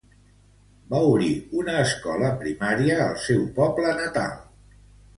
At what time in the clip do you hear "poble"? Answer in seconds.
3.63-3.97